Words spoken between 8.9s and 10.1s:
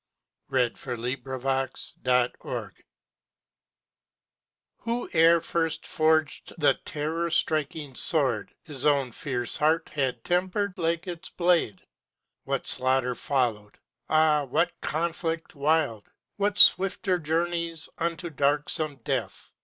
fierce heart